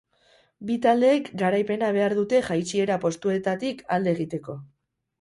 [0.69, 4.61] Bi taldeek garaipena behar dute jaitsiera postuetaik alde egiteko.